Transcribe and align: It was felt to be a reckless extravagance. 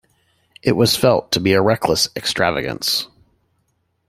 It 0.63 0.71
was 0.71 0.95
felt 0.95 1.31
to 1.31 1.39
be 1.39 1.53
a 1.53 1.61
reckless 1.61 2.09
extravagance. 2.15 3.07